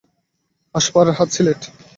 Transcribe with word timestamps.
Ask for 0.75 1.05
Rahat, 1.07 1.29
Sylhet. 1.35 1.61